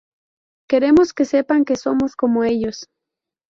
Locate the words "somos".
1.83-2.11